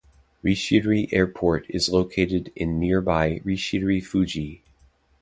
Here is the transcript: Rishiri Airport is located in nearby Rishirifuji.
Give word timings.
Rishiri 0.43 1.13
Airport 1.13 1.67
is 1.69 1.87
located 1.89 2.51
in 2.55 2.79
nearby 2.79 3.39
Rishirifuji. 3.45 4.61